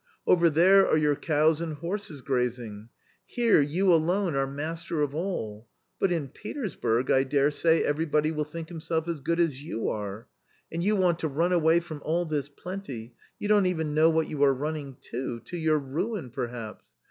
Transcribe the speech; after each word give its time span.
Over 0.25 0.49
there 0.49 0.89
are 0.89 0.97
your 0.97 1.15
cows 1.15 1.61
and 1.61 1.75
horses 1.75 2.21
grazing. 2.21 2.89
Here 3.23 3.61
you 3.61 3.93
alone 3.93 4.33
are 4.35 4.47
master 4.47 5.03
of 5.03 5.13
all, 5.13 5.67
but 5.99 6.11
in 6.11 6.29
Petersburg 6.29 7.11
I 7.11 7.23
daresay 7.23 7.83
everybody 7.83 8.31
will 8.31 8.43
think 8.43 8.69
himself 8.69 9.07
as 9.07 9.21
good 9.21 9.39
as 9.39 9.61
you 9.63 9.89
are. 9.89 10.25
And 10.71 10.83
you 10.83 10.95
want 10.95 11.19
to 11.19 11.27
run 11.27 11.51
away 11.51 11.81
from 11.81 12.01
all 12.03 12.25
this 12.25 12.49
plenty, 12.49 13.13
you 13.37 13.47
don't 13.47 13.67
even 13.67 13.93
know 13.93 14.09
what 14.09 14.27
you 14.27 14.41
are 14.43 14.55
running 14.55 14.97
to— 15.11 15.39
to 15.41 15.55
your 15.55 15.77
ruin 15.77 16.31
perhaps. 16.31 16.83